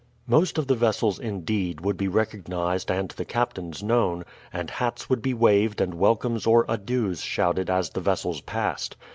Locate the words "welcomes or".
5.93-6.65